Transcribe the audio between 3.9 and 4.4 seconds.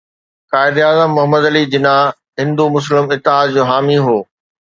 هو